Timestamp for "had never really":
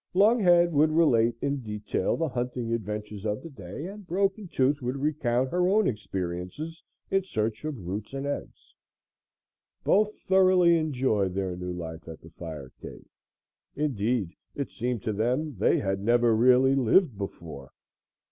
15.77-16.73